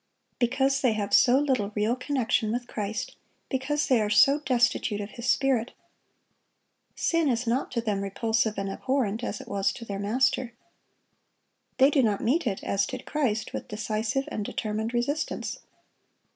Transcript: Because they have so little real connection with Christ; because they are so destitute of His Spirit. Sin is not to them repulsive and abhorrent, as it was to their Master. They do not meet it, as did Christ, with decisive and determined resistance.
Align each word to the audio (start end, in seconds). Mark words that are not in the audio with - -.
Because 0.39 0.81
they 0.81 0.93
have 0.93 1.13
so 1.13 1.37
little 1.37 1.69
real 1.75 1.95
connection 1.95 2.51
with 2.51 2.65
Christ; 2.65 3.17
because 3.49 3.85
they 3.85 4.01
are 4.01 4.09
so 4.09 4.39
destitute 4.39 4.99
of 4.99 5.11
His 5.11 5.29
Spirit. 5.29 5.73
Sin 6.95 7.29
is 7.29 7.45
not 7.45 7.69
to 7.73 7.81
them 7.81 8.01
repulsive 8.01 8.57
and 8.57 8.67
abhorrent, 8.67 9.23
as 9.23 9.39
it 9.39 9.47
was 9.47 9.71
to 9.73 9.85
their 9.85 9.99
Master. 9.99 10.53
They 11.77 11.91
do 11.91 12.01
not 12.01 12.19
meet 12.19 12.47
it, 12.47 12.63
as 12.63 12.87
did 12.87 13.05
Christ, 13.05 13.53
with 13.53 13.67
decisive 13.67 14.27
and 14.31 14.43
determined 14.43 14.91
resistance. 14.91 15.59